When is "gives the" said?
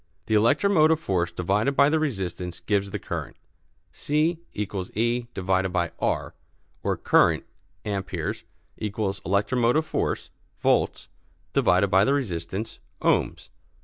2.59-2.97